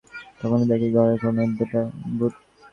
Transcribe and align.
তখনি 0.39 0.65
দেখি 0.71 0.87
ঘরের 0.95 1.17
কোণায় 1.21 1.49
দুটা 1.57 1.81
ভূত। 2.17 2.33